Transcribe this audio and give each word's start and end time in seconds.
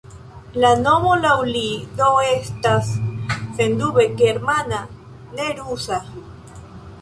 La 0.61 0.69
nomo 0.85 1.11
laŭ 1.25 1.33
li 1.49 1.61
do 1.99 2.07
estas 2.29 2.89
sendube 3.59 4.07
germana, 4.23 4.81
ne 5.37 5.47
rusa. 5.61 6.01